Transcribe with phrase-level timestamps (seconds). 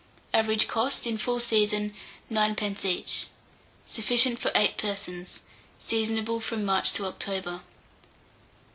[0.33, 1.93] Average cost, in full season,
[2.31, 2.85] 9d.
[2.85, 3.27] each.
[3.85, 5.41] Sufficient for 8 persons.
[5.77, 7.61] Seasonable from March to October.